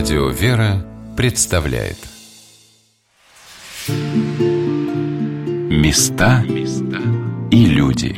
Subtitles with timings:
[0.00, 0.82] Радио «Вера»
[1.14, 1.98] представляет
[5.68, 6.42] Места
[7.50, 8.16] и люди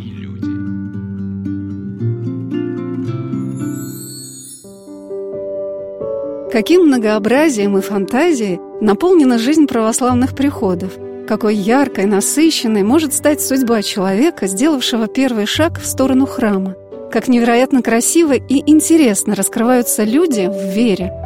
[6.53, 10.93] Каким многообразием и фантазией наполнена жизнь православных приходов–
[11.27, 16.77] какой яркой, насыщенной может стать судьба человека, сделавшего первый шаг в сторону храма.
[17.11, 21.22] Как невероятно красиво и интересно раскрываются люди в вере.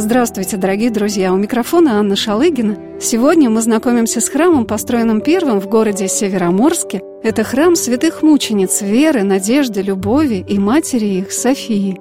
[0.00, 1.32] Здравствуйте, дорогие друзья!
[1.32, 3.00] У микрофона Анна Шалыгина.
[3.00, 7.02] Сегодня мы знакомимся с храмом, построенным первым в городе Североморске.
[7.24, 12.00] Это храм святых мучениц веры, надежды, любови и матери их Софии.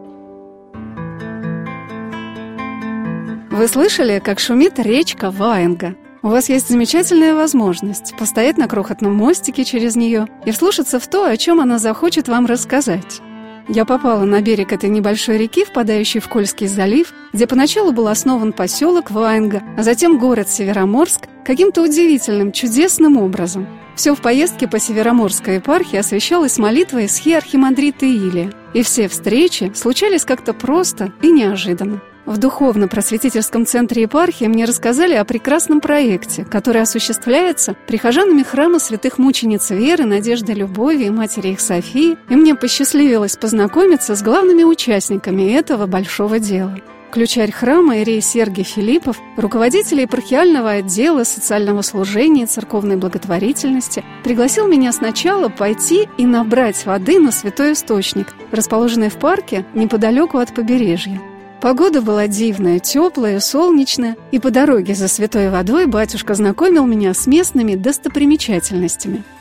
[3.50, 5.96] Вы слышали, как шумит речка Ваенга?
[6.22, 11.26] У вас есть замечательная возможность постоять на крохотном мостике через нее и вслушаться в то,
[11.26, 13.22] о чем она захочет вам рассказать.
[13.70, 18.54] Я попала на берег этой небольшой реки, впадающей в Кольский залив, где поначалу был основан
[18.54, 23.68] поселок Ваенга, а затем город Североморск, каким-то удивительным, чудесным образом.
[23.96, 30.24] Все в поездке по Североморской епархии освещалось молитвой схи архимандрита Илия, и все встречи случались
[30.24, 32.02] как-то просто и неожиданно.
[32.28, 39.70] В духовно-просветительском центре епархии мне рассказали о прекрасном проекте, который осуществляется прихожанами храма святых мучениц
[39.70, 45.86] Веры, Надежды Любови и Матери их Софии, и мне посчастливилось познакомиться с главными участниками этого
[45.86, 46.78] большого дела.
[47.14, 54.92] Ключарь храма Ирей Сергий Филиппов, руководитель епархиального отдела социального служения и церковной благотворительности, пригласил меня
[54.92, 61.22] сначала пойти и набрать воды на святой источник, расположенный в парке неподалеку от побережья.
[61.62, 67.28] Погода была дивная, теплая, солнечная, и по дороге за святой водой батюшка знакомил меня с
[67.28, 69.24] местными достопримечательностями–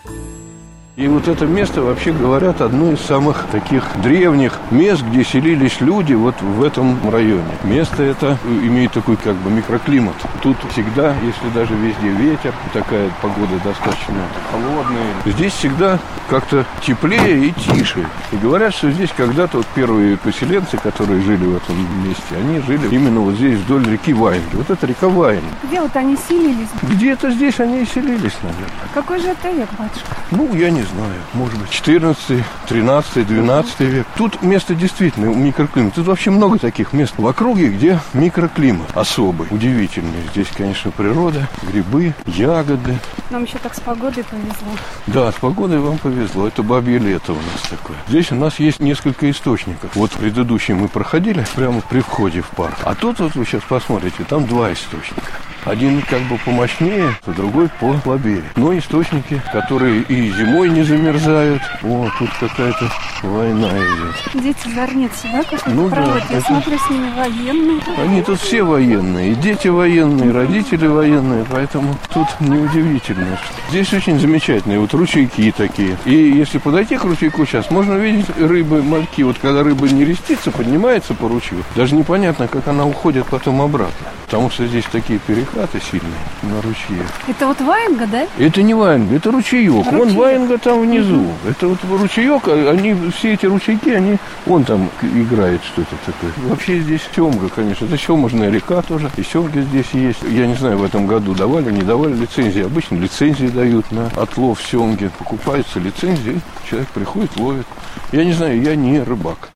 [0.96, 6.14] и вот это место, вообще говорят, одно из самых таких древних мест, где селились люди
[6.14, 7.44] вот в этом районе.
[7.64, 10.14] Место это имеет такой как бы микроклимат.
[10.42, 14.14] Тут всегда, если даже везде ветер, такая погода достаточно
[14.50, 15.98] холодная, здесь всегда
[16.30, 18.06] как-то теплее и тише.
[18.32, 21.76] И говорят, что здесь когда-то вот первые поселенцы, которые жили в этом
[22.08, 24.54] месте, они жили именно вот здесь вдоль реки Ваенги.
[24.54, 25.44] Вот это река Ваенги.
[25.64, 26.68] Где вот они селились?
[26.82, 28.88] Где-то здесь они и селились, наверное.
[28.94, 30.16] Какой же это век, батюшка?
[30.30, 34.06] Ну, я не знаю, может быть, 14, 13, 12 век.
[34.16, 35.94] Тут место действительно микроклимат.
[35.94, 40.22] Тут вообще много таких мест в округе, где микроклимат особый, удивительный.
[40.32, 42.98] Здесь, конечно, природа, грибы, ягоды.
[43.30, 44.72] Нам еще так с погодой повезло.
[45.06, 46.46] Да, с погодой вам повезло.
[46.46, 47.96] Это бабье лето у нас такое.
[48.08, 49.94] Здесь у нас есть несколько источников.
[49.94, 52.76] Вот предыдущий мы проходили прямо при входе в парк.
[52.84, 55.32] А тут вот вы сейчас посмотрите, там два источника.
[55.66, 58.44] Один как бы помощнее, а другой послабее.
[58.54, 61.60] Но источники, которые и зимой не замерзают.
[61.82, 62.88] О, тут какая-то
[63.24, 64.44] война идет.
[64.44, 66.22] Дети зорницы, да, как ну, проводят?
[66.28, 66.46] Да, Я это...
[66.46, 67.80] смотрю, с ними военные.
[67.98, 69.32] Они тут все военные.
[69.32, 71.44] И дети военные, и родители военные.
[71.50, 73.36] Поэтому тут неудивительно.
[73.70, 75.98] Здесь очень замечательные вот ручейки такие.
[76.04, 79.22] И если подойти к ручейку сейчас, можно видеть рыбы, мальки.
[79.22, 81.64] Вот когда рыба не рестится, поднимается по ручью.
[81.74, 84.06] Даже непонятно, как она уходит потом обратно.
[84.26, 87.06] Потому что здесь такие перекаты сильные на ручье.
[87.28, 88.26] Это вот Ваенга, да?
[88.38, 89.72] Это не Ваенга, это ручеек.
[89.72, 89.92] Ручеек.
[89.92, 91.20] Вон Ваенга там внизу.
[91.20, 91.34] Угу.
[91.48, 96.32] Это вот ручеек, а они, все эти ручейки, они, вон там играет что-то такое.
[96.48, 97.84] Вообще здесь семга, конечно.
[97.84, 99.10] Это семажная река тоже.
[99.16, 100.18] И семги здесь есть.
[100.28, 102.64] Я не знаю, в этом году давали, не давали лицензии.
[102.64, 105.08] Обычно лицензии дают на отлов семги.
[105.18, 107.66] Покупается лицензия, человек приходит, ловит.
[108.10, 109.50] Я не знаю, я не рыбак.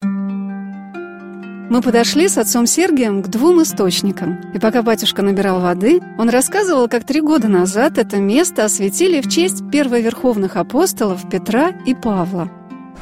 [1.71, 4.41] Мы подошли с отцом Сергием к двум источникам.
[4.53, 9.31] И пока батюшка набирал воды, он рассказывал, как три года назад это место осветили в
[9.31, 12.49] честь первоверховных апостолов Петра и Павла.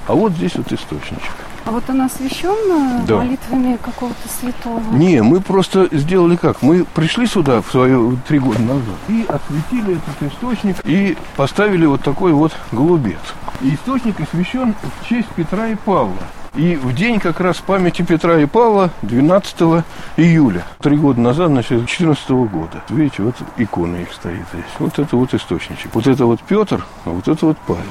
[0.06, 1.32] А вот здесь вот источничек.
[1.64, 3.16] А вот он освящен Да.
[3.16, 4.82] молитвами какого-то святого?
[4.92, 6.60] Не, мы просто сделали как?
[6.60, 12.02] Мы пришли сюда в свое три года назад и осветили этот источник и поставили вот
[12.02, 13.18] такой вот голубец.
[13.62, 16.18] И источник освящен в честь Петра и Павла.
[16.58, 19.84] И в день как раз памяти Петра и Павла 12
[20.16, 22.82] июля, три года назад, значит, 14 года.
[22.88, 24.64] Видите, вот икона их стоит здесь.
[24.80, 25.94] Вот это вот источничек.
[25.94, 27.84] Вот это вот Петр, а вот это вот Павел.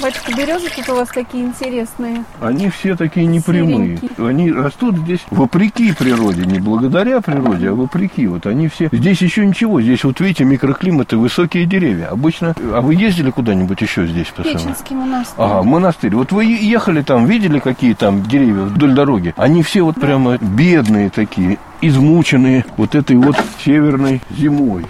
[0.00, 2.22] Батюшка, березы тут у вас такие интересные.
[2.40, 3.96] Они все такие непрямые.
[3.96, 4.28] Серенькие.
[4.28, 8.28] Они растут здесь вопреки природе, не благодаря природе, а вопреки.
[8.28, 8.88] Вот они все.
[8.92, 9.82] Здесь еще ничего.
[9.82, 12.06] Здесь вот видите микроклиматы, высокие деревья.
[12.06, 12.54] Обычно.
[12.72, 14.28] А вы ездили куда-нибудь еще здесь?
[14.28, 15.44] Печенский монастырь.
[15.44, 16.14] Ага, монастырь.
[16.14, 19.34] Вот вы ехали там, видели, какие там деревья вдоль дороги?
[19.36, 24.86] Они все вот прямо бедные такие, измученные вот этой вот северной зимой.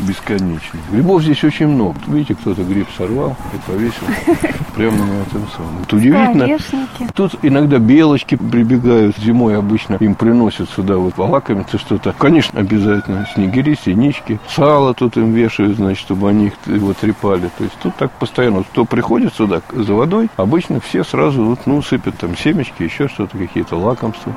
[0.00, 0.80] бесконечный.
[0.92, 1.98] Грибов здесь очень много.
[2.06, 4.06] Видите, кто-то гриб сорвал и повесил
[4.76, 5.82] прямо на этом самом.
[5.82, 6.44] Это удивительно.
[6.44, 7.08] Орешники.
[7.14, 9.16] Тут иногда белочки прибегают.
[9.18, 12.14] Зимой обычно им приносят сюда вот полакомиться что-то.
[12.16, 14.38] Конечно, обязательно снегири, синички.
[14.48, 17.50] Сало тут им вешают, значит, чтобы они их его трепали.
[17.58, 18.62] То есть тут так постоянно.
[18.62, 23.36] Кто приходит сюда за водой, обычно все сразу вот, ну, сыпят там семечки, еще что-то,
[23.36, 24.32] какие-то лакомства.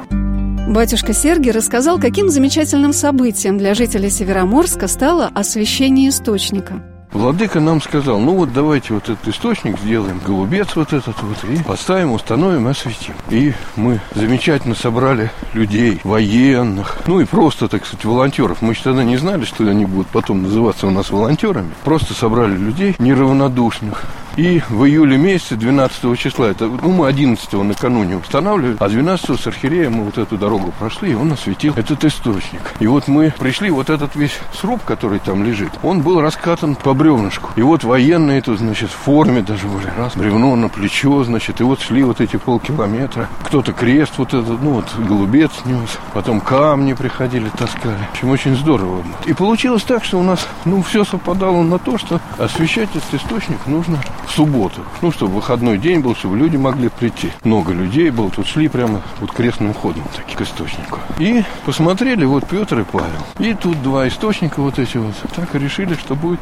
[0.68, 6.82] Батюшка Сергий рассказал, каким замечательным событием для жителей Североморска стало освещение источника.
[7.12, 11.62] Владыка нам сказал, ну вот давайте вот этот источник сделаем, голубец вот этот вот, и
[11.62, 13.16] поставим, установим осветим.
[13.30, 18.62] И мы замечательно собрали людей, военных, ну и просто, так сказать, волонтеров.
[18.62, 21.72] Мы еще тогда не знали, что они будут потом называться у нас волонтерами.
[21.84, 24.06] Просто собрали людей неравнодушных,
[24.38, 29.48] и в июле месяце, 12 числа, это, ну, мы 11 накануне устанавливали, а 12 с
[29.48, 32.74] архиереем мы вот эту дорогу прошли, и он осветил этот источник.
[32.80, 36.94] И вот мы пришли, вот этот весь сруб, который там лежит, он был раскатан по
[36.94, 37.50] бревнышку.
[37.56, 41.64] И вот военные тут, значит, в форме даже были, раз, бревно на плечо, значит, и
[41.64, 43.28] вот шли вот эти полкилометра.
[43.44, 47.98] Кто-то крест вот этот, ну, вот голубец нес, потом камни приходили, таскали.
[48.10, 49.04] В общем, очень здорово.
[49.26, 53.60] И получилось так, что у нас, ну, все совпадало на то, что освещать этот источник
[53.66, 54.82] нужно в субботу.
[55.02, 57.32] Ну, чтобы выходной день был, чтобы люди могли прийти.
[57.44, 61.00] Много людей было, тут шли прямо вот крестным ходом таки, к источнику.
[61.20, 63.10] И посмотрели, вот Петр и Павел.
[63.40, 65.16] И тут два источника вот эти вот.
[65.36, 66.40] Так и решили, что будет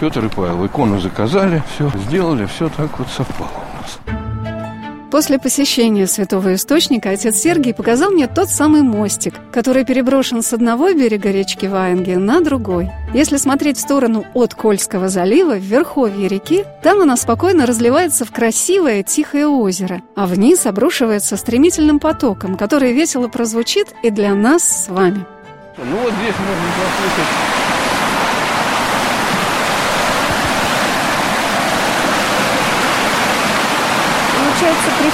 [0.00, 0.66] Петр и Павел.
[0.66, 4.21] Икону заказали, все сделали, все так вот совпало у нас.
[5.12, 10.90] После посещения святого источника отец Сергий показал мне тот самый мостик, который переброшен с одного
[10.94, 12.90] берега речки Ваенги на другой.
[13.12, 18.32] Если смотреть в сторону от Кольского залива, в верховье реки, там она спокойно разливается в
[18.32, 24.88] красивое тихое озеро, а вниз обрушивается стремительным потоком, который весело прозвучит и для нас с
[24.88, 25.26] вами.
[25.76, 27.61] Ну вот здесь можно послушать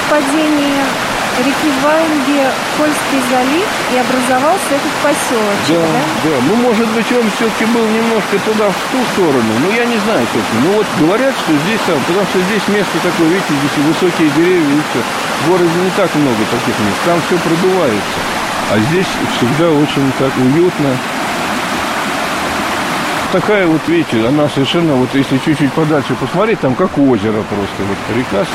[0.08, 0.81] впадении
[1.44, 2.40] реки Ваенги
[2.76, 6.02] Кольский залив и образовался этот поселочек, да, да?
[6.25, 9.52] Да, ну, может быть, он все-таки был немножко туда, в ту сторону.
[9.62, 10.60] Ну, я не знаю, собственно.
[10.64, 14.75] Ну, вот говорят, что здесь там, потому что здесь место такое, видите, здесь высокие деревья,
[14.81, 15.00] и все.
[15.05, 18.19] В городе не так много таких мест, там все продувается.
[18.72, 20.90] А здесь всегда очень так уютно.
[23.31, 28.00] Такая вот, видите, она совершенно, вот если чуть-чуть подальше посмотреть, там как озеро просто, вот
[28.16, 28.46] река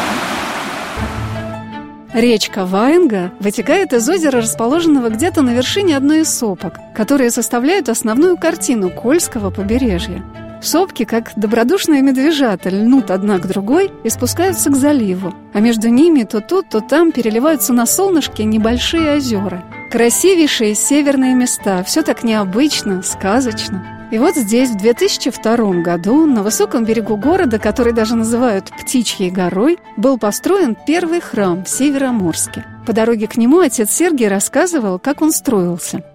[2.13, 8.37] Речка Ваенга вытекает из озера, расположенного где-то на вершине одной из сопок, которые составляют основную
[8.37, 10.23] картину Кольского побережья.
[10.61, 16.21] Сопки, как добродушные медвежата, льнут одна к другой и спускаются к заливу, а между ними
[16.23, 19.63] то тут, то там переливаются на солнышке небольшие озера.
[19.91, 24.02] Красивейшие северные места, все так необычно, сказочно.
[24.13, 29.79] И вот здесь, в 2002 году, на высоком берегу города, который даже называют Птичьей горой,
[29.97, 32.63] был построен первый храм в Североморске.
[32.85, 36.03] По дороге к нему отец Сергий рассказывал, как он строился–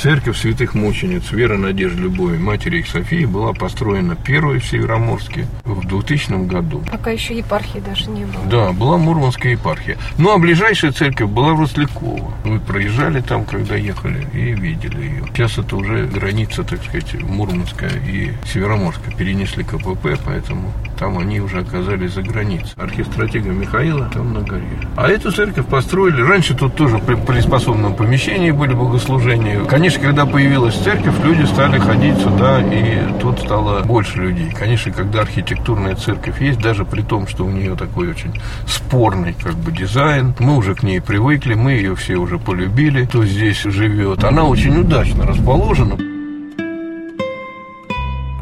[0.00, 5.86] Церковь святых мучениц Вера, Надежды, Любови, Матери их Софии была построена первой в Североморске в
[5.86, 6.82] 2000 году.
[6.90, 8.44] Пока еще епархии даже не было.
[8.50, 9.96] Да, была Мурманская епархия.
[10.18, 12.32] Ну, а ближайшая церковь была в Рослякова.
[12.44, 15.24] Мы проезжали там, когда ехали, и видели ее.
[15.32, 19.14] Сейчас это уже граница, так сказать, Мурманская и Североморская.
[19.14, 20.72] Перенесли КПП, поэтому
[21.02, 22.70] там они уже оказались за границей.
[22.76, 24.62] Архистратега Михаила там на горе.
[24.94, 26.22] А эту церковь построили.
[26.22, 29.64] Раньше тут тоже при приспособленном помещении были богослужения.
[29.64, 34.52] Конечно, когда появилась церковь, люди стали ходить сюда, и тут стало больше людей.
[34.56, 39.54] Конечно, когда архитектурная церковь есть, даже при том, что у нее такой очень спорный как
[39.54, 44.22] бы дизайн, мы уже к ней привыкли, мы ее все уже полюбили, кто здесь живет.
[44.22, 46.11] Она очень удачно расположена.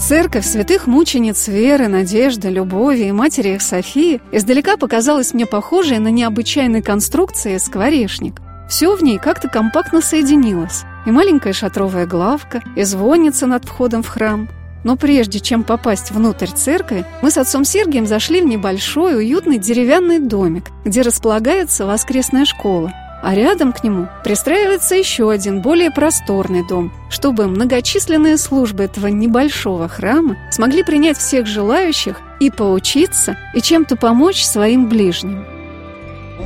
[0.01, 6.09] Церковь святых мучениц Веры, Надежды, Любови и матери их Софии издалека показалась мне похожей на
[6.09, 8.41] необычайной конструкции скворечник.
[8.69, 14.09] Все в ней как-то компактно соединилось и маленькая шатровая главка, и звонница над входом в
[14.09, 14.49] храм.
[14.85, 20.19] Но прежде чем попасть внутрь церкви, мы с отцом Сергием зашли в небольшой, уютный деревянный
[20.19, 22.91] домик, где располагается воскресная школа.
[23.23, 29.89] А рядом к нему пристраивается еще один, более просторный дом, чтобы многочисленные службы этого небольшого
[29.89, 35.45] храма смогли принять всех желающих и поучиться, и чем-то помочь своим ближним.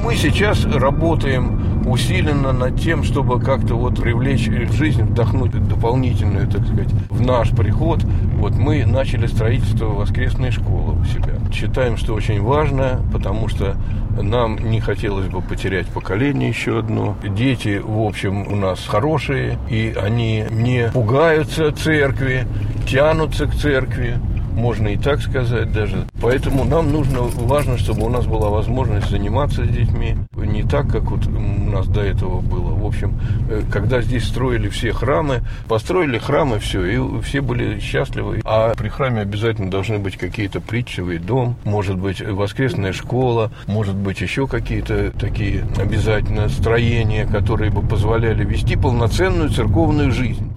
[0.03, 6.65] Мы сейчас работаем усиленно над тем, чтобы как-то вот привлечь в жизнь, вдохнуть дополнительную, так
[6.65, 8.05] сказать, в наш приход,
[8.37, 11.35] вот мы начали строительство воскресной школы у себя.
[11.53, 13.77] Считаем, что очень важно, потому что
[14.21, 17.17] нам не хотелось бы потерять поколение еще одно.
[17.23, 22.47] Дети, в общем, у нас хорошие, и они не пугаются церкви,
[22.87, 24.19] тянутся к церкви
[24.55, 26.07] можно и так сказать даже.
[26.21, 31.05] Поэтому нам нужно, важно, чтобы у нас была возможность заниматься с детьми, не так, как
[31.05, 32.75] вот у нас до этого было.
[32.75, 33.19] В общем,
[33.51, 38.41] э, когда здесь строили все храмы, построили храмы, все, и все были счастливы.
[38.45, 44.21] А при храме обязательно должны быть какие-то притчевый дом, может быть, воскресная школа, может быть,
[44.21, 50.51] еще какие-то такие обязательно строения, которые бы позволяли вести полноценную церковную жизнь.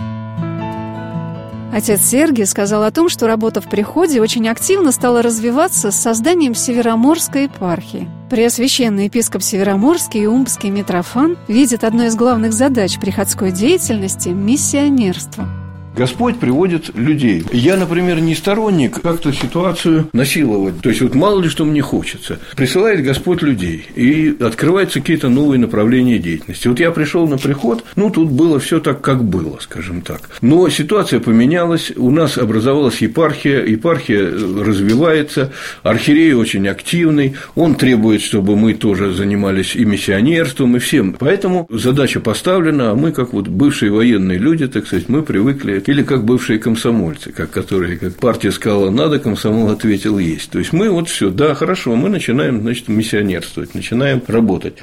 [1.78, 6.56] Отец Сергий сказал о том, что работа в приходе очень активно стала развиваться с созданием
[6.56, 8.10] Североморской епархии.
[8.32, 15.48] Преосвященный епископ Североморский и Умбский Митрофан видит одной из главных задач приходской деятельности– миссионерство–
[15.98, 17.44] Господь приводит людей.
[17.52, 20.80] Я, например, не сторонник как-то ситуацию насиловать.
[20.82, 22.38] То есть, вот мало ли что мне хочется.
[22.56, 26.68] Присылает Господь людей, и открываются какие-то новые направления деятельности.
[26.68, 30.30] Вот я пришел на приход, ну, тут было все так, как было, скажем так.
[30.42, 35.52] Но ситуация поменялась, у нас образовалась епархия, епархия развивается,
[35.82, 41.16] архиерей очень активный, он требует, чтобы мы тоже занимались и миссионерством, и всем.
[41.18, 46.04] Поэтому задача поставлена, а мы, как вот бывшие военные люди, так сказать, мы привыкли или
[46.04, 50.52] как бывшие комсомольцы, как которые, как партия сказала, надо, комсомол ответил, есть.
[50.52, 54.80] То есть мы вот все, да, хорошо, мы начинаем, значит, миссионерствовать, начинаем работать.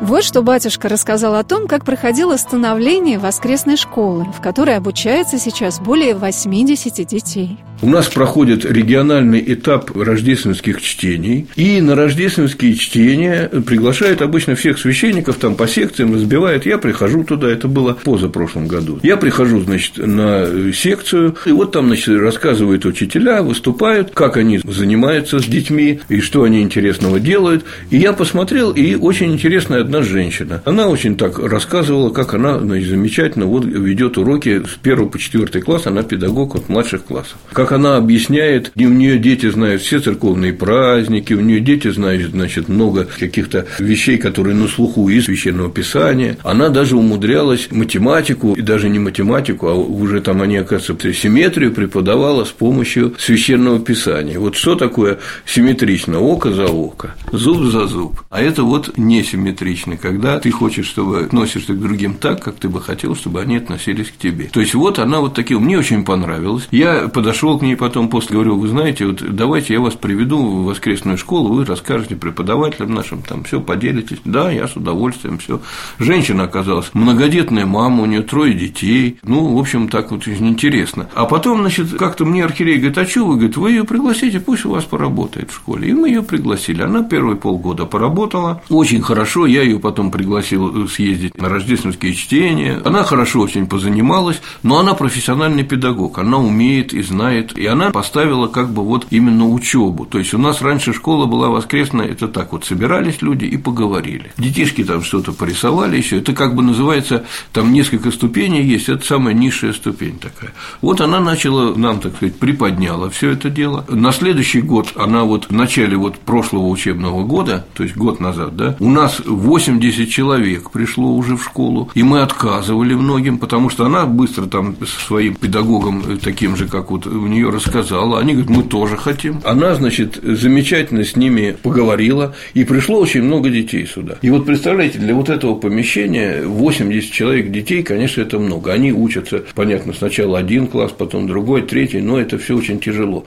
[0.00, 5.80] Вот что батюшка рассказал о том, как проходило становление воскресной школы, в которой обучается сейчас
[5.80, 7.58] более 80 детей.
[7.82, 15.34] У нас проходит региональный этап рождественских чтений, и на рождественские чтения приглашают обычно всех священников,
[15.38, 19.00] там по секциям разбивают, я прихожу туда, это было позапрошлом году.
[19.02, 25.40] Я прихожу, значит, на секцию, и вот там, значит, рассказывают учителя, выступают, как они занимаются
[25.40, 30.62] с детьми, и что они интересного делают, и я посмотрел, и очень интересная одна женщина,
[30.64, 35.60] она очень так рассказывала, как она, значит, замечательно вот ведет уроки с 1 по 4
[35.62, 40.00] класс, она педагог от младших классов, как она объясняет, и у нее дети знают все
[40.00, 45.70] церковные праздники, у нее дети знают, значит, много каких-то вещей, которые на слуху из священного
[45.70, 46.36] писания.
[46.42, 52.44] Она даже умудрялась математику, и даже не математику, а уже там они, оказывается, симметрию преподавала
[52.44, 54.38] с помощью священного писания.
[54.38, 56.20] Вот что такое симметрично?
[56.20, 58.20] Око за око, зуб за зуб.
[58.30, 62.80] А это вот несимметрично, когда ты хочешь, чтобы относишься к другим так, как ты бы
[62.80, 64.46] хотел, чтобы они относились к тебе.
[64.52, 66.68] То есть вот она вот такие, мне очень понравилось.
[66.70, 70.64] Я подошел к ней потом после говорю, вы знаете, вот давайте я вас приведу в
[70.64, 74.18] воскресную школу, вы расскажете преподавателям нашим, там все поделитесь.
[74.24, 75.60] Да, я с удовольствием, все.
[76.00, 79.20] Женщина оказалась многодетная мама, у нее трое детей.
[79.22, 81.08] Ну, в общем, так вот интересно.
[81.14, 84.64] А потом, значит, как-то мне архиерей говорит, а что вы, говорит, вы ее пригласите, пусть
[84.64, 85.88] у вас поработает в школе.
[85.88, 86.82] И мы ее пригласили.
[86.82, 88.60] Она первые полгода поработала.
[88.70, 92.80] Очень хорошо, я ее потом пригласил съездить на рождественские чтения.
[92.84, 96.18] Она хорошо очень позанималась, но она профессиональный педагог.
[96.18, 100.06] Она умеет и знает и она поставила как бы вот именно учебу.
[100.06, 104.32] То есть у нас раньше школа была воскресная, это так вот собирались люди и поговорили.
[104.38, 109.34] Детишки там что-то порисовали еще, это как бы называется, там несколько ступеней есть, это самая
[109.34, 110.52] низшая ступень такая.
[110.80, 113.84] Вот она начала нам, так сказать, приподняла все это дело.
[113.88, 118.56] На следующий год она вот в начале вот прошлого учебного года, то есть год назад,
[118.56, 123.86] да, у нас 80 человек пришло уже в школу, и мы отказывали многим, потому что
[123.86, 128.20] она быстро там со своим педагогом, э, таким же, как вот у нее нее рассказала,
[128.20, 129.40] они говорят, мы тоже хотим.
[129.44, 134.18] Она, значит, замечательно с ними поговорила, и пришло очень много детей сюда.
[134.22, 138.72] И вот представляете, для вот этого помещения 80 человек детей, конечно, это много.
[138.72, 143.24] Они учатся, понятно, сначала один класс, потом другой, третий, но это все очень тяжело.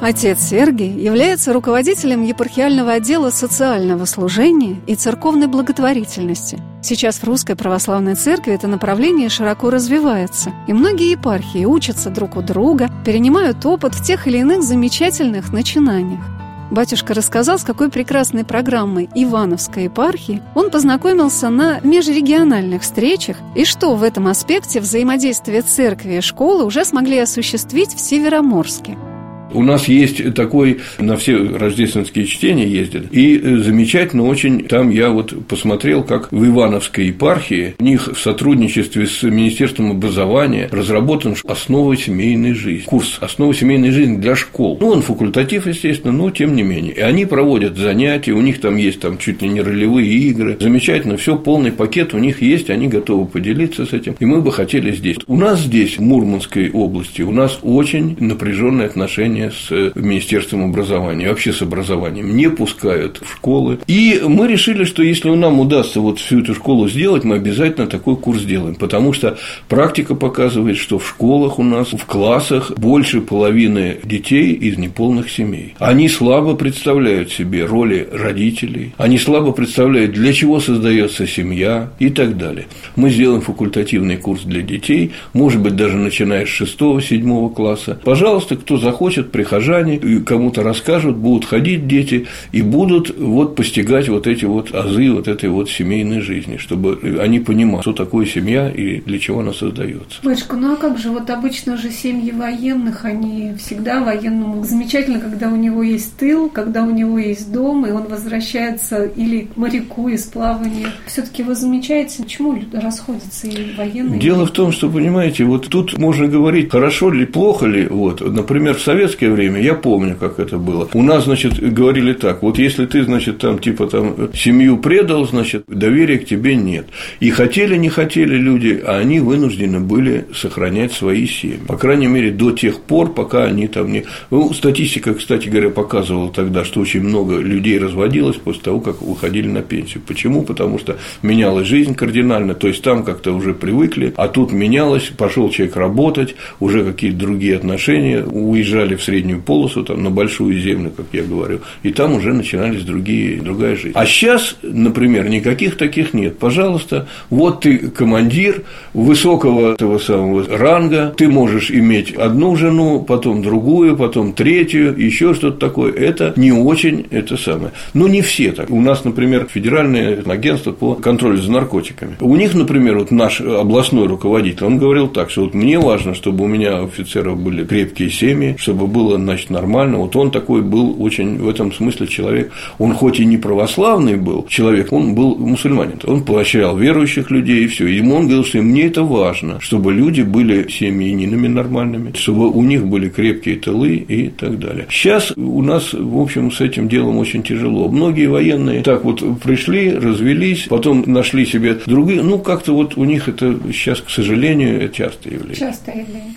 [0.00, 6.58] Отец Сергий является руководителем епархиального отдела социального служения и церковной благотворительности.
[6.82, 12.42] Сейчас в Русской Православной Церкви это направление широко развивается, и многие епархии учатся друг у
[12.42, 16.24] друга, перенимают опыт в тех или иных замечательных начинаниях.
[16.70, 23.96] Батюшка рассказал, с какой прекрасной программой Ивановской епархии он познакомился на межрегиональных встречах и что
[23.96, 28.96] в этом аспекте взаимодействия церкви и школы уже смогли осуществить в Североморске–
[29.52, 35.10] У нас есть такой, на все рождественские чтения ездят, и э, замечательно очень, там я
[35.10, 41.96] вот посмотрел, как в Ивановской епархии, у них в сотрудничестве с Министерством образования разработан основа
[41.96, 44.78] семейной жизни, курс основа семейной жизни для школ.
[44.80, 46.94] Ну, он факультатив, естественно, но тем не менее.
[46.94, 51.16] И они проводят занятия, у них там есть там чуть ли не ролевые игры, замечательно,
[51.16, 54.92] все полный пакет у них есть, они готовы поделиться с этим, и мы бы хотели
[54.92, 55.16] здесь.
[55.26, 61.52] У нас здесь, в Мурманской области, у нас очень напряженные отношения с Министерством образования, вообще
[61.52, 63.78] с образованием, не пускают в школы.
[63.86, 68.16] И мы решили, что если нам удастся вот всю эту школу сделать, мы обязательно такой
[68.16, 73.98] курс сделаем, потому что практика показывает, что в школах у нас, в классах больше половины
[74.02, 75.74] детей из неполных семей.
[75.78, 82.36] Они слабо представляют себе роли родителей, они слабо представляют, для чего создается семья и так
[82.36, 82.66] далее.
[82.96, 87.98] Мы сделаем факультативный курс для детей, может быть, даже начиная с 6-7 класса.
[88.04, 94.44] Пожалуйста, кто захочет, прихожане, кому-то расскажут, будут ходить дети и будут вот постигать вот эти
[94.44, 99.18] вот азы вот этой вот семейной жизни, чтобы они понимали, что такое семья и для
[99.18, 100.18] чего она создается.
[100.22, 105.48] Батюшка, ну а как же, вот обычно же семьи военных, они всегда военному замечательно, когда
[105.48, 110.08] у него есть тыл, когда у него есть дом, и он возвращается или к моряку
[110.08, 110.88] из плавания.
[111.06, 114.20] Все-таки вы замечаете, почему расходятся и военные?
[114.20, 117.86] Дело в том, что, понимаете, вот тут можно говорить, хорошо ли, плохо ли.
[117.86, 118.82] Вот, например, в
[119.20, 120.88] советское время я помню, как это было.
[120.94, 125.64] У нас, значит, говорили так: вот если ты, значит, там типа там семью предал, значит,
[125.68, 126.86] доверия к тебе нет.
[127.20, 131.58] И хотели, не хотели люди, а они вынуждены были сохранять свои семьи.
[131.66, 134.04] По крайней мере, до тех пор, пока они там не.
[134.30, 139.48] Ну, статистика, кстати говоря, показывала тогда, что очень много людей разводилось после того, как выходили
[139.48, 140.02] на пенсию.
[140.06, 140.42] Почему?
[140.42, 145.50] Потому что менялась жизнь кардинально, то есть там как-то уже привыкли, а тут менялось, пошел
[145.50, 151.06] человек работать, уже какие-то другие отношения, уезжали в среднюю полосу, там, на большую землю, как
[151.12, 153.92] я говорю, и там уже начинались другие, другая жизнь.
[153.94, 156.38] А сейчас, например, никаких таких нет.
[156.38, 158.62] Пожалуйста, вот ты командир
[158.94, 165.58] высокого этого самого ранга, ты можешь иметь одну жену, потом другую, потом третью, еще что-то
[165.58, 165.92] такое.
[165.92, 167.72] Это не очень это самое.
[167.94, 168.70] Но не все так.
[168.70, 172.16] У нас, например, федеральное агентство по контролю за наркотиками.
[172.20, 176.44] У них, например, вот наш областной руководитель, он говорил так, что вот мне важно, чтобы
[176.44, 179.98] у меня офицеров были крепкие семьи, чтобы было, значит, нормально.
[179.98, 182.52] Вот он такой был очень в этом смысле человек.
[182.78, 186.00] Он хоть и не православный был человек, он был мусульманин.
[186.04, 187.86] Он поощрял верующих людей и все.
[187.86, 192.86] Ему он говорил, что мне это важно, чтобы люди были семьянинами нормальными, чтобы у них
[192.86, 194.86] были крепкие тылы и так далее.
[194.90, 197.88] Сейчас у нас, в общем, с этим делом очень тяжело.
[197.88, 202.22] Многие военные так вот пришли, развелись, потом нашли себе другие.
[202.22, 205.56] Ну, как-то вот у них это сейчас, к сожалению, частое явление.
[205.56, 206.34] Частое явление.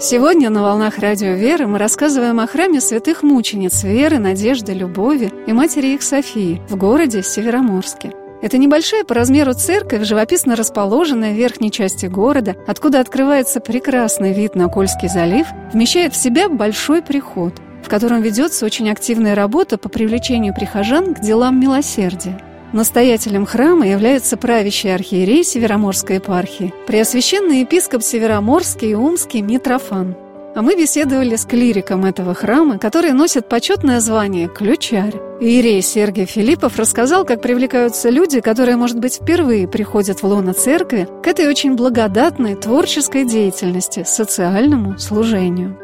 [0.00, 5.52] Сегодня на «Волнах Радио Веры» мы рассказываем о храме святых мучениц Веры, Надежды, Любови и
[5.52, 8.12] матери их Софии в городе Североморске.
[8.40, 14.54] Это небольшая по размеру церковь, живописно расположенная в верхней части города, откуда открывается прекрасный вид
[14.54, 19.88] на Кольский залив, вмещает в себя большой приход, в котором ведется очень активная работа по
[19.88, 22.40] привлечению прихожан к делам милосердия.
[22.72, 30.14] Настоятелем храма является правящий архиерей Североморской епархии, преосвященный епископ Североморский и Умский Митрофан.
[30.54, 35.14] А мы беседовали с клириком этого храма, который носит почетное звание «Ключарь».
[35.40, 41.08] Иерей Сергий Филиппов рассказал, как привлекаются люди, которые, может быть, впервые приходят в лоно церкви,
[41.22, 45.78] к этой очень благодатной творческой деятельности, социальному служению.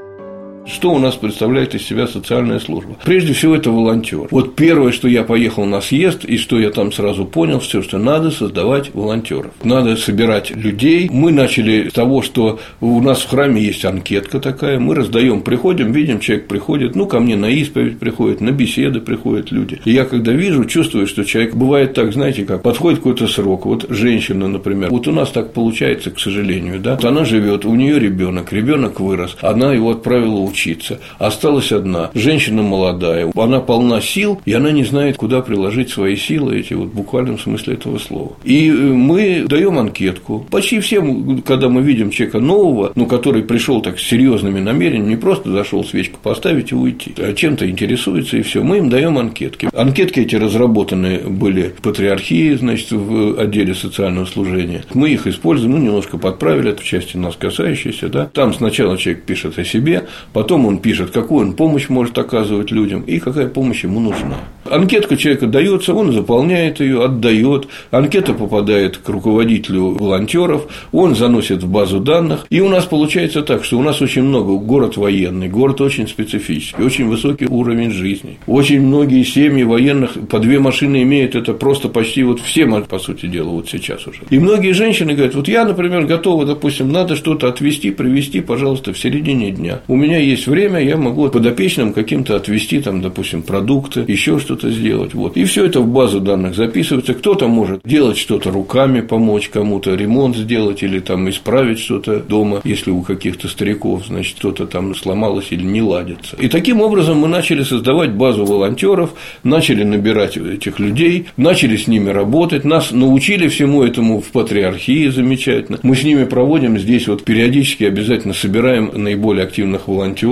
[0.66, 2.96] Что у нас представляет из себя социальная служба?
[3.04, 4.28] Прежде всего, это волонтер.
[4.30, 7.98] Вот первое, что я поехал на съезд, и что я там сразу понял, все, что
[7.98, 9.52] надо создавать волонтеров.
[9.62, 11.10] Надо собирать людей.
[11.12, 15.92] Мы начали с того, что у нас в храме есть анкетка такая, мы раздаем, приходим,
[15.92, 19.80] видим, человек приходит, ну, ко мне на исповедь приходит, на беседы приходят люди.
[19.84, 23.66] И я когда вижу, чувствую, что человек бывает так, знаете, как подходит какой-то срок.
[23.66, 27.74] Вот женщина, например, вот у нас так получается, к сожалению, да, вот она живет, у
[27.74, 31.00] нее ребенок, ребенок вырос, она его отправила учиться.
[31.18, 32.10] Осталась одна.
[32.14, 36.88] Женщина молодая, она полна сил, и она не знает, куда приложить свои силы, эти вот
[36.88, 38.32] в буквальном смысле этого слова.
[38.44, 40.46] И э, мы даем анкетку.
[40.50, 45.16] Почти всем, когда мы видим человека нового, ну, который пришел так с серьезными намерениями, не
[45.16, 49.68] просто зашел свечку поставить и уйти, а чем-то интересуется, и все, мы им даем анкетки.
[49.72, 54.84] Анкетки эти разработаны были в патриархии, значит, в отделе социального служения.
[54.94, 58.30] Мы их используем, ну, немножко подправили, это в части нас касающейся, да.
[58.32, 62.70] Там сначала человек пишет о себе, потом Потом он пишет, какую он помощь может оказывать
[62.70, 64.36] людям и какая помощь ему нужна.
[64.66, 67.68] Анкетка человека дается, он заполняет ее, отдает.
[67.90, 72.46] Анкета попадает к руководителю волонтеров, он заносит в базу данных.
[72.50, 76.82] И у нас получается так, что у нас очень много город военный, город очень специфический,
[76.82, 78.38] очень высокий уровень жизни.
[78.46, 83.26] Очень многие семьи военных по две машины имеют, это просто почти вот все, по сути
[83.26, 84.20] дела, вот сейчас уже.
[84.28, 88.98] И многие женщины говорят, вот я, например, готова, допустим, надо что-то отвезти, привезти, пожалуйста, в
[88.98, 89.80] середине дня.
[89.88, 95.14] У меня есть время, я могу подопечным каким-то отвезти, там, допустим, продукты, еще что-то сделать.
[95.14, 95.36] Вот.
[95.36, 97.14] И все это в базу данных записывается.
[97.14, 102.90] Кто-то может делать что-то руками, помочь кому-то, ремонт сделать или там исправить что-то дома, если
[102.90, 106.36] у каких-то стариков, значит, что-то там сломалось или не ладится.
[106.36, 112.10] И таким образом мы начали создавать базу волонтеров, начали набирать этих людей, начали с ними
[112.10, 115.78] работать, нас научили всему этому в патриархии замечательно.
[115.82, 120.23] Мы с ними проводим здесь вот периодически обязательно собираем наиболее активных волонтеров.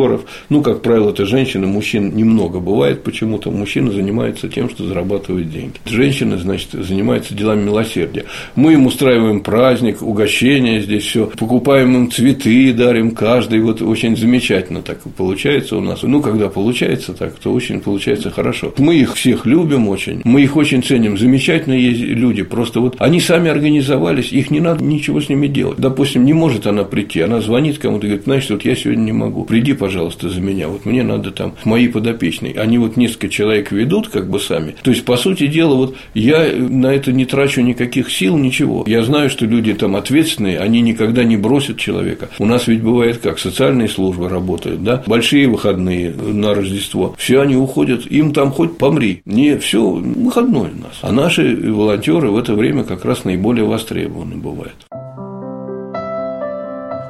[0.48, 3.50] Ну, как правило, это женщины, мужчин немного бывает почему-то.
[3.50, 5.74] Мужчины занимаются тем, что зарабатывают деньги.
[5.86, 8.24] Женщины, значит, занимаются делами милосердия.
[8.54, 13.60] Мы им устраиваем праздник, угощение здесь все, покупаем им цветы, дарим каждый.
[13.60, 16.02] Вот очень замечательно так получается у нас.
[16.02, 18.72] Ну, когда получается так, то очень получается хорошо.
[18.78, 21.18] Мы их всех любим очень, мы их очень ценим.
[21.18, 22.42] Замечательные люди.
[22.42, 25.78] Просто вот они сами организовались, их не надо ничего с ними делать.
[25.78, 29.12] Допустим, не может она прийти, она звонит кому-то и говорит, значит, вот я сегодня не
[29.12, 32.54] могу, приди, пожалуйста, за меня, вот мне надо там мои подопечные.
[32.54, 34.74] Они вот несколько человек ведут как бы сами.
[34.82, 38.84] То есть, по сути дела, вот я на это не трачу никаких сил, ничего.
[38.86, 42.28] Я знаю, что люди там ответственные, они никогда не бросят человека.
[42.38, 47.56] У нас ведь бывает как, социальные службы работают, да, большие выходные на Рождество, все они
[47.56, 49.22] уходят, им там хоть помри.
[49.24, 50.98] Не, все выходной у нас.
[51.02, 54.76] А наши волонтеры в это время как раз наиболее востребованы бывают.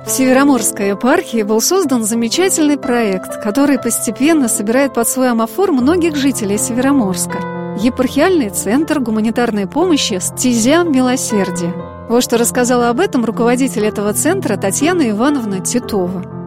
[0.04, 6.58] В Североморской епархии был создан замечательный проект, который постепенно собирает под свой амофор многих жителей
[6.58, 7.38] Североморска.
[7.78, 11.72] Епархиальный центр гуманитарной помощи «Стезя милосердия».
[12.08, 16.41] Вот что рассказала об этом руководитель этого центра Татьяна Ивановна Титова.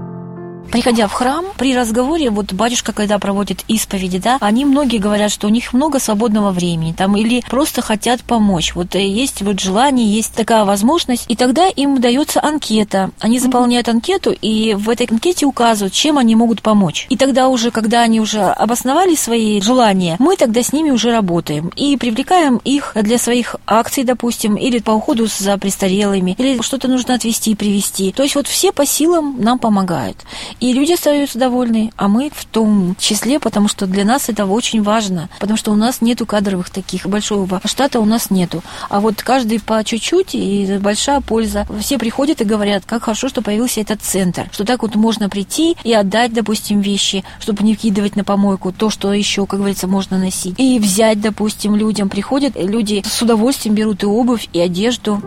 [0.72, 5.48] Приходя в храм, при разговоре, вот батюшка, когда проводит исповеди, да, они многие говорят, что
[5.48, 8.76] у них много свободного времени, там, или просто хотят помочь.
[8.76, 13.12] Вот э, есть вот желание, есть такая возможность, и тогда им дается анкета.
[13.20, 17.08] Они заполняют анкету, и в этой анкете указывают, чем они могут помочь.
[17.10, 21.72] И тогда уже, когда они уже обосновали свои желания, мы тогда с ними уже работаем
[21.76, 27.16] и привлекаем их для своих акций, допустим, или по уходу за престарелыми, или что-то нужно
[27.16, 28.12] отвезти и привезти.
[28.12, 30.18] То есть вот все по силам нам помогают.
[30.60, 34.82] И люди остаются довольны, а мы в том числе, потому что для нас это очень
[34.82, 38.64] важно, потому что у нас нету кадровых таких, большого штата у нас нету.
[38.90, 41.68] А вот каждый по чуть-чуть, и большая польза.
[41.80, 45.76] Все приходят и говорят, как хорошо, что появился этот центр, что так вот можно прийти
[45.84, 50.18] и отдать, допустим, вещи, чтобы не вкидывать на помойку то, что еще, как говорится, можно
[50.18, 50.56] носить.
[50.60, 55.22] И взять, допустим, людям приходят, люди с удовольствием берут и обувь, и одежду.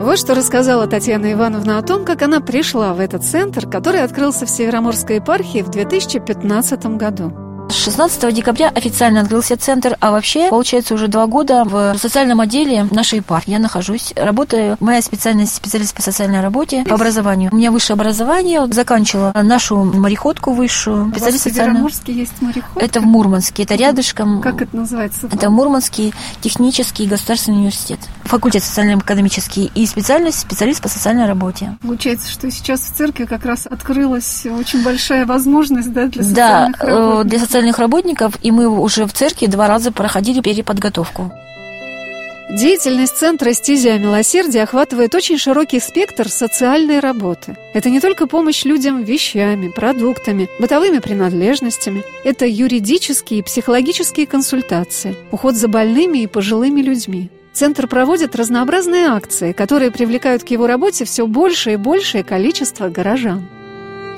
[0.00, 4.46] Вот что рассказала Татьяна Ивановна о том, как она пришла в этот центр, который открылся
[4.46, 7.47] в Североморской епархии в 2015 году.
[7.70, 13.18] 16 декабря официально открылся центр, а вообще, получается, уже два года в социальном отделе нашей
[13.18, 13.50] епархии.
[13.50, 14.76] Я нахожусь, работаю.
[14.80, 17.50] Моя специальность специалист по социальной работе, по образованию.
[17.52, 21.10] У меня высшее образование, заканчивала нашу мореходку высшую.
[21.12, 22.84] Специалист в Североморске есть мореходка?
[22.84, 24.40] Это в Мурманске, это рядышком.
[24.40, 25.28] Как это называется?
[25.30, 28.00] Это Мурманский технический государственный университет.
[28.24, 31.76] Факультет социально-экономический и специальность специалист по социальной работе.
[31.82, 36.84] Получается, что сейчас в церкви как раз открылась очень большая возможность да, для социальных да,
[36.84, 37.26] э, работников.
[37.26, 41.32] для социальных работников, и мы уже в церкви два раза проходили переподготовку.
[42.50, 47.56] Деятельность Центра «Стезя милосердия» охватывает очень широкий спектр социальной работы.
[47.74, 52.04] Это не только помощь людям вещами, продуктами, бытовыми принадлежностями.
[52.24, 57.28] Это юридические и психологические консультации, уход за больными и пожилыми людьми.
[57.52, 63.48] Центр проводит разнообразные акции, которые привлекают к его работе все большее и большее количество горожан.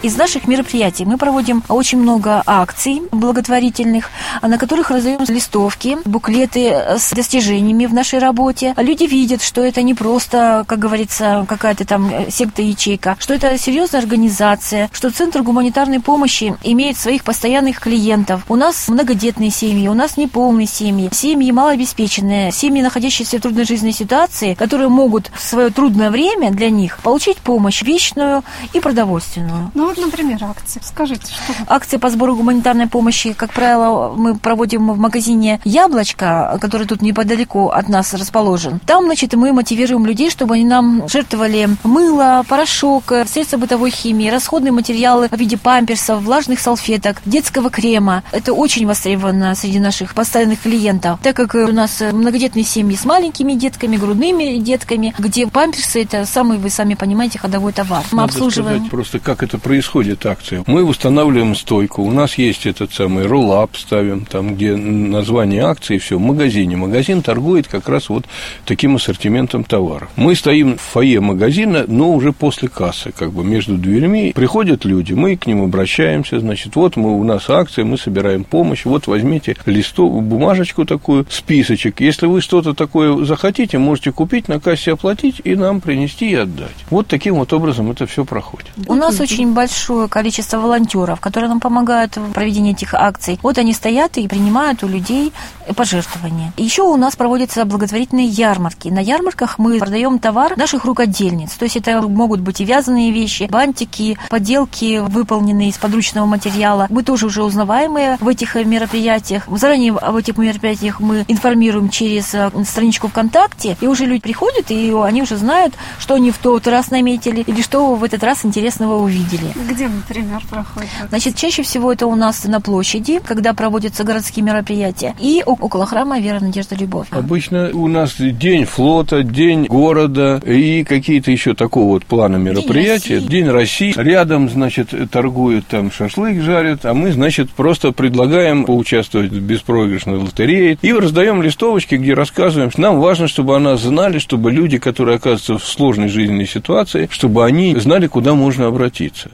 [0.02, 4.08] Из наших мероприятий мы проводим очень много акций благотворительных,
[4.40, 8.72] на которых раздаем листовки, буклеты с достижениями в нашей работе.
[8.78, 14.88] Люди видят, что это не просто, как говорится, какая-то там секта-ячейка, что это серьезная организация,
[14.90, 18.46] что Центр гуманитарной помощи имеет своих постоянных клиентов.
[18.48, 23.92] У нас многодетные семьи, у нас неполные семьи, семьи малообеспеченные, семьи, находящиеся в трудной жизненной
[23.92, 29.70] ситуации, которые могут в свое трудное время для них получить помощь вечную и продовольственную.
[29.74, 30.80] Ну, вот, например, акции.
[30.84, 36.86] Скажите, что Акции по сбору гуманитарной помощи, как правило, мы проводим в магазине «Яблочко», который
[36.86, 38.80] тут неподалеку от нас расположен.
[38.86, 44.72] Там, значит, мы мотивируем людей, чтобы они нам жертвовали мыло, порошок, средства бытовой химии, расходные
[44.72, 48.22] материалы в виде памперсов, влажных салфеток, детского крема.
[48.32, 53.54] Это очень востребовано среди наших постоянных клиентов, так как у нас многодетные семьи с маленькими
[53.54, 58.04] детками, грудными детками, где памперсы– это самый, вы сами понимаете, ходовой товар.
[58.12, 58.76] Мы Надо обслуживаем...
[58.76, 59.79] сказать просто, как это происходит,
[60.24, 60.64] акция.
[60.66, 66.18] Мы устанавливаем стойку, у нас есть этот самый роллап, ставим там, где название акции, все,
[66.18, 66.76] в магазине.
[66.76, 68.24] Магазин торгует как раз вот
[68.64, 70.10] таким ассортиментом товаров.
[70.16, 74.32] Мы стоим в фойе магазина, но уже после кассы, как бы между дверьми.
[74.34, 78.84] Приходят люди, мы к ним обращаемся, значит, вот мы, у нас акция, мы собираем помощь,
[78.84, 82.00] вот возьмите листов, бумажечку такую, списочек.
[82.00, 86.74] Если вы что-то такое захотите, можете купить, на кассе оплатить и нам принести и отдать.
[86.90, 88.70] Вот таким вот образом это все проходит.
[88.86, 93.38] У нас очень большое количество волонтеров, которые нам помогают в проведении этих акций.
[93.40, 95.32] Вот они стоят и принимают у людей
[95.76, 96.52] пожертвования.
[96.56, 98.88] Еще у нас проводятся благотворительные ярмарки.
[98.88, 101.52] На ярмарках мы продаем товар наших рукодельниц.
[101.52, 106.88] То есть это могут быть и вязаные вещи, бантики, поделки, выполненные из подручного материала.
[106.90, 109.44] Мы тоже уже узнаваемые в этих мероприятиях.
[109.48, 114.92] Заранее об этих мероприятиях мы информируем через э, страничку ВКонтакте, и уже люди приходят, и
[115.00, 118.96] они уже знают, что они в тот раз наметили, или что в этот раз интересного
[118.96, 119.52] увидели.
[119.68, 120.90] Где, например, проходит?
[121.00, 121.08] акция?
[121.08, 126.20] Значит, чаще всего это у нас на площади, когда проводятся городские мероприятия, и около храма
[126.20, 127.08] Вера, Надежда, Любовь.
[127.10, 133.16] Обычно у нас день флота, день города и какие-то еще такого вот плана мероприятия.
[133.16, 133.28] России.
[133.28, 133.94] День России.
[133.96, 140.78] Рядом, значит, торгуют там шашлык жарят, а мы, значит, просто предлагаем поучаствовать в беспроигрышной лотерее
[140.80, 145.16] и раздаем листовочки, где рассказываем, что нам важно, чтобы о нас знали, чтобы люди, которые
[145.16, 149.30] оказываются в сложной жизненной ситуации, чтобы они знали, куда можно обратиться.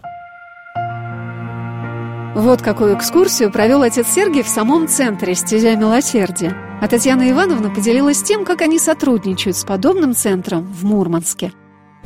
[2.36, 6.54] Вот какую экскурсию провел отец Сергий в самом центре «Стезя милосердия».
[6.82, 11.54] А Татьяна Ивановна поделилась тем, как они сотрудничают с подобным центром в Мурманске.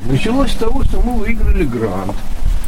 [0.09, 2.15] Началось с того, что мы выиграли грант.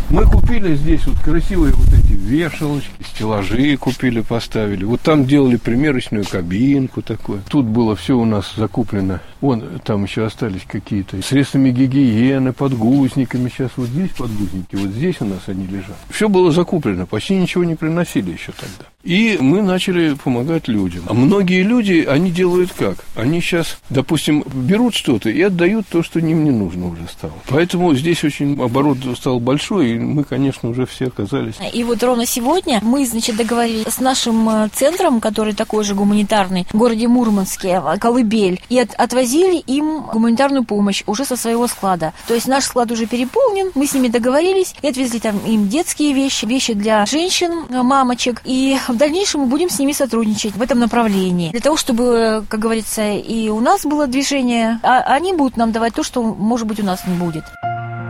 [0.10, 4.84] Мы купили здесь вот красивые вот эти вешалочки, стеллажи купили, поставили.
[4.84, 7.42] Вот там делали примерочную кабинку такую.
[7.50, 9.20] Тут было все у нас закуплено.
[9.42, 13.50] Вон там еще остались какие-то средствами гигиены, подгузниками.
[13.50, 15.98] Сейчас вот здесь подгузники, вот здесь у нас они лежат.
[16.10, 18.86] Все было закуплено, почти ничего не приносили еще тогда.
[19.04, 21.04] И мы начали помогать людям.
[21.08, 23.04] А многие люди, они делают как?
[23.16, 27.34] Они сейчас, допустим, берут что-то и отдают то, что им не нужно уже стало.
[27.50, 32.26] Поэтому здесь очень оборот стал большой, и мы, конечно, уже все оказались И вот ровно
[32.26, 37.82] сегодня мы, значит, договорились с нашим э, центром, который такой же гуманитарный, в городе Мурманске,
[38.00, 42.14] Колыбель, и от- отвозили им гуманитарную помощь уже со своего склада.
[42.28, 46.14] То есть наш склад уже переполнен, мы с ними договорились и отвезли там им детские
[46.14, 50.62] вещи, вещи для женщин, э, мамочек, и в дальнейшем мы будем с ними сотрудничать в
[50.62, 51.52] этом направлении.
[51.52, 55.94] Для того, чтобы, как говорится, и у нас было движение, а они будут нам давать
[55.94, 57.44] то, что, может быть, у нас не будет.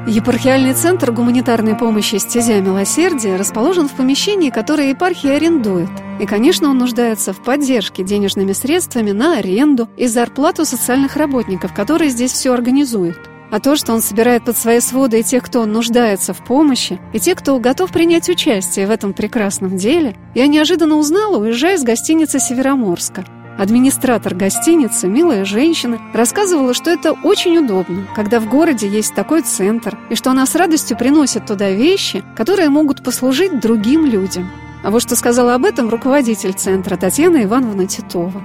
[0.06, 5.90] Епархиальный центр гуманитарной помощи «Стезя милосердия» расположен в помещении, которое епархия арендует.
[6.20, 12.10] И, конечно, он нуждается в поддержке денежными средствами на аренду и зарплату социальных работников, которые
[12.10, 13.18] здесь все организуют.
[13.52, 17.20] А то, что он собирает под свои своды и тех, кто нуждается в помощи, и
[17.20, 22.40] тех, кто готов принять участие в этом прекрасном деле, я неожиданно узнала, уезжая из гостиницы
[22.40, 23.26] «Североморска».
[23.58, 29.98] Администратор гостиницы, милая женщина, рассказывала, что это очень удобно, когда в городе есть такой центр,
[30.10, 34.50] и что она с радостью приносит туда вещи, которые могут послужить другим людям.
[34.84, 38.42] А вот что сказала об этом руководитель центра Татьяна Ивановна Титова.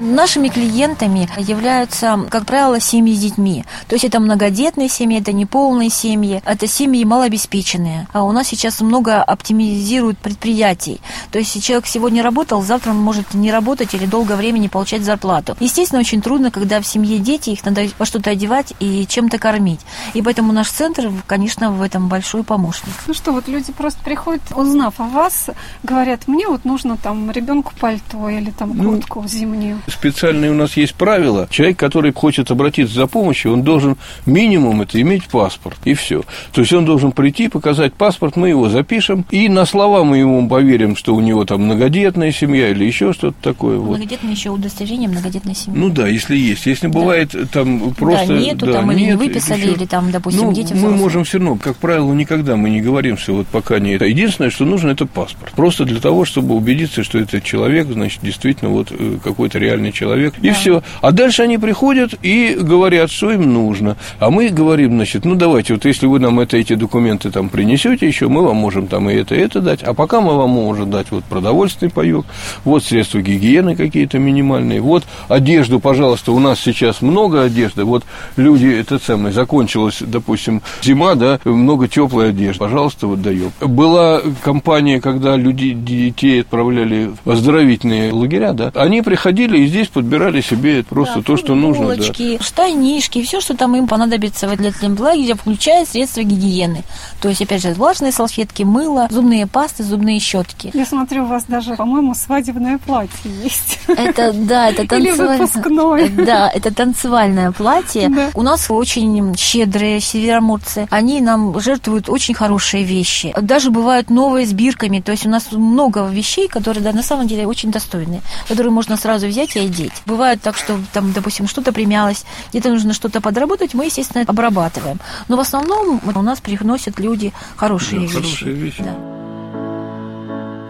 [0.00, 3.66] Нашими клиентами являются, как правило, семьи с детьми.
[3.86, 8.08] То есть это многодетные семьи, это неполные семьи, это семьи малообеспеченные.
[8.14, 11.02] А у нас сейчас много оптимизируют предприятий.
[11.30, 15.04] То есть человек сегодня работал, завтра он может не работать или долгое время не получать
[15.04, 15.54] зарплату.
[15.60, 19.80] Естественно, очень трудно, когда в семье дети, их надо во что-то одевать и чем-то кормить.
[20.14, 22.94] И поэтому наш центр, конечно, в этом большой помощник.
[23.06, 25.50] Ну что, вот люди просто приходят, узнав о вас,
[25.82, 29.78] говорят, мне вот нужно там ребенку пальто или там Ну, куртку зимнюю.
[29.90, 31.48] Специальные у нас есть правила.
[31.50, 36.22] Человек, который хочет обратиться за помощью, он должен минимум это иметь паспорт, и все.
[36.52, 40.48] То есть он должен прийти, показать паспорт, мы его запишем, и на слова мы ему
[40.48, 43.78] поверим, что у него там многодетная семья или еще что-то такое.
[43.78, 44.00] Вот.
[44.00, 45.78] Еще удостоверение многодетной семьи.
[45.78, 46.66] Ну да, если есть.
[46.66, 48.28] Если бывает там просто...
[48.28, 51.00] да, нету там или не нет, выписали, ещё- или там, допустим, ну, дети мы взрослые.
[51.00, 54.04] можем все равно, как правило, никогда мы не говорим, что вот пока не это.
[54.04, 55.52] Единственное, что нужно, это паспорт.
[55.52, 59.92] Просто для того, чтобы убедиться, что этот человек, значит, действительно вот э, какой-то реальный нормальный
[59.92, 60.82] человек, и все.
[61.00, 63.96] А дальше они приходят и говорят, что им нужно.
[64.18, 68.06] А мы говорим, значит, ну давайте, вот если вы нам это, эти документы там принесете
[68.06, 69.82] еще, мы вам можем там и это, и это дать.
[69.82, 72.24] А пока мы вам можем дать вот продовольственный паек,
[72.64, 78.04] вот средства гигиены какие-то минимальные, вот одежду, пожалуйста, у нас сейчас много одежды, вот
[78.36, 83.52] люди, это самое, закончилась, допустим, зима, да, много теплой одежды, пожалуйста, вот даем.
[83.60, 90.40] Была компания, когда люди, детей отправляли в оздоровительные лагеря, да, они приходили и здесь подбирали
[90.40, 91.96] себе просто да, то, что нужно.
[91.96, 92.04] Да.
[92.40, 96.84] штанишки, все, что там им понадобится в летнем лагере, включая средства гигиены.
[97.20, 100.70] То есть, опять же, влажные салфетки, мыло, зубные пасты, зубные щетки.
[100.74, 103.78] Я смотрю, у вас даже, по-моему, свадебное платье есть.
[103.88, 106.26] Это, да, это танцевальное.
[106.26, 108.08] Да, это танцевальное платье.
[108.08, 108.30] Да.
[108.34, 110.86] У нас очень щедрые североморцы.
[110.90, 113.34] Они нам жертвуют очень хорошие вещи.
[113.40, 115.00] Даже бывают новые с бирками.
[115.00, 118.96] То есть у нас много вещей, которые, да, на самом деле очень достойные, которые можно
[118.96, 119.92] сразу взять и одеть.
[120.06, 124.98] Бывает так, что там, допустим, что-то примялось, где-то нужно что-то подработать, мы, естественно, обрабатываем.
[125.28, 128.14] Но в основном у нас приносят люди хорошие да, вещи.
[128.14, 128.82] Хорошие вещи.
[128.82, 129.20] Да.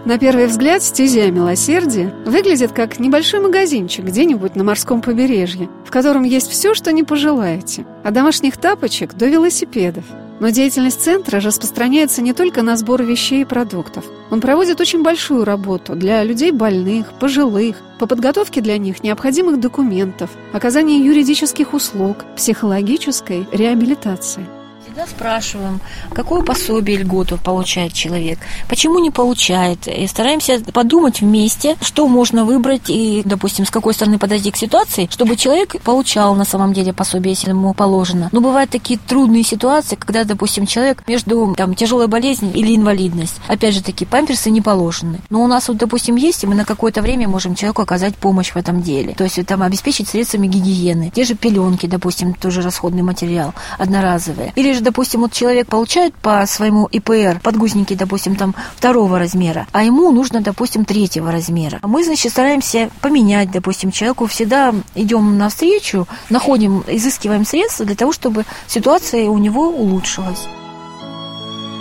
[0.03, 6.23] На первый взгляд стезя милосердия выглядит как небольшой магазинчик где-нибудь на морском побережье, в котором
[6.23, 10.05] есть все, что не пожелаете, от домашних тапочек до велосипедов.
[10.41, 14.05] Но деятельность центра распространяется не только на сбор вещей и продуктов.
[14.31, 20.31] Он проводит очень большую работу для людей больных, пожилых, по подготовке для них необходимых документов,
[20.51, 24.60] оказании юридических услуг, психологической реабилитации.
[24.91, 25.79] Всегда спрашиваем,
[26.13, 29.87] какое пособие льготу получает человек, почему не получает.
[29.87, 35.07] И стараемся подумать вместе, что можно выбрать и, допустим, с какой стороны подойти к ситуации,
[35.09, 38.27] чтобы человек получал на самом деле пособие, если ему положено.
[38.33, 43.35] Но бывают такие трудные ситуации, когда, допустим, человек между там, тяжелой болезнью или инвалидность.
[43.47, 45.21] Опять же, такие памперсы не положены.
[45.29, 48.51] Но у нас вот, допустим, есть, и мы на какое-то время можем человеку оказать помощь
[48.51, 49.13] в этом деле.
[49.13, 51.13] То есть там обеспечить средствами гигиены.
[51.15, 54.51] Те же пеленки, допустим, тоже расходный материал, одноразовые.
[54.57, 59.67] Или же же, допустим, вот человек получает по своему ИПР подгузники, допустим, там второго размера,
[59.71, 61.79] а ему нужно, допустим, третьего размера.
[61.81, 68.11] А мы, значит, стараемся поменять, допустим, человеку всегда идем навстречу, находим, изыскиваем средства для того,
[68.11, 70.47] чтобы ситуация у него улучшилась.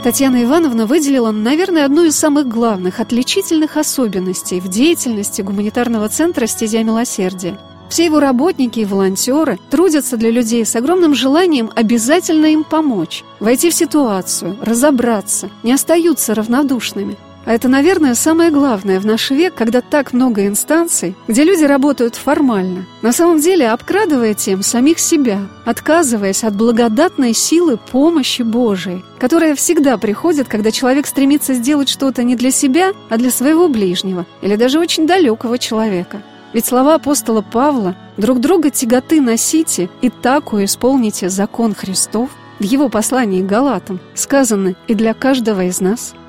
[0.03, 6.83] Татьяна Ивановна выделила, наверное, одну из самых главных отличительных особенностей в деятельности гуманитарного центра «Стезя
[6.83, 7.59] милосердия»
[7.91, 13.69] Все его работники и волонтеры трудятся для людей с огромным желанием обязательно им помочь, войти
[13.69, 17.19] в ситуацию, разобраться, не остаются равнодушными.
[17.47, 22.15] А это, наверное, самое главное в наш век, когда так много инстанций, где люди работают
[22.15, 29.57] формально, на самом деле обкрадывая тем самих себя, отказываясь от благодатной силы помощи Божией, которая
[29.57, 34.55] всегда приходит, когда человек стремится сделать что-то не для себя, а для своего ближнего или
[34.55, 36.23] даже очень далекого человека.
[36.53, 42.89] Ведь слова апостола Павла «друг друга тяготы носите и таку исполните закон Христов» в его
[42.89, 46.15] послании к Галатам сказаны и для каждого из нас–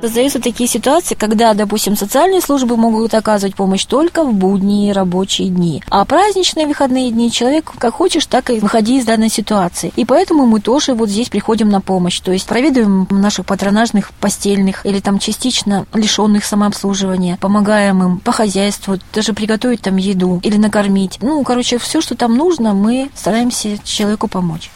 [0.00, 5.82] Создаются такие ситуации, когда, допустим, социальные службы могут оказывать помощь только в будние рабочие дни.
[5.88, 9.92] А праздничные выходные дни человек как хочешь, так и выходи из данной ситуации.
[9.96, 12.20] И поэтому мы тоже вот здесь приходим на помощь.
[12.20, 18.98] То есть проведываем наших патронажных постельных или там частично лишенных самообслуживания, помогаем им по хозяйству,
[19.14, 21.18] даже приготовить там еду или накормить.
[21.22, 24.70] Ну, короче, все, что там нужно, мы стараемся человеку помочь.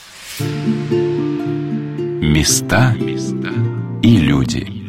[2.22, 2.94] Места
[4.02, 4.79] и люди.